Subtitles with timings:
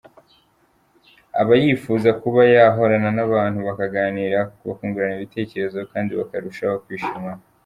[1.41, 7.43] Aba yifuza kuba yahorana n’abantu bakaganira bakungurana ibitekerezo kandi bakarushaho kwishimana.